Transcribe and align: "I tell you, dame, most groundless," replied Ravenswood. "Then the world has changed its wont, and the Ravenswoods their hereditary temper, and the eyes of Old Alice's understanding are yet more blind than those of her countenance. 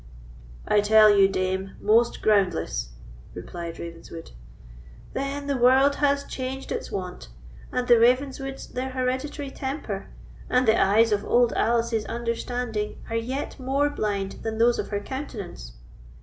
"I 0.67 0.81
tell 0.81 1.11
you, 1.15 1.27
dame, 1.27 1.75
most 1.79 2.23
groundless," 2.23 2.89
replied 3.35 3.77
Ravenswood. 3.77 4.31
"Then 5.13 5.45
the 5.45 5.57
world 5.59 5.97
has 5.97 6.23
changed 6.23 6.71
its 6.71 6.91
wont, 6.91 7.27
and 7.71 7.87
the 7.87 7.99
Ravenswoods 7.99 8.73
their 8.73 8.89
hereditary 8.89 9.51
temper, 9.51 10.07
and 10.49 10.67
the 10.67 10.81
eyes 10.83 11.11
of 11.11 11.23
Old 11.23 11.53
Alice's 11.53 12.05
understanding 12.07 12.99
are 13.11 13.15
yet 13.15 13.59
more 13.59 13.91
blind 13.91 14.37
than 14.41 14.57
those 14.57 14.79
of 14.79 14.87
her 14.87 15.01
countenance. 15.01 15.73